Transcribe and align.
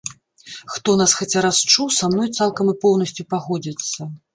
Хто 0.75 0.95
нас 1.01 1.13
хаця 1.19 1.39
раз 1.47 1.61
чуў, 1.71 1.95
са 2.01 2.13
мной 2.17 2.35
цалкам 2.39 2.77
і 2.77 2.79
поўнасцю 2.87 3.23
пагодзіцца. 3.33 4.15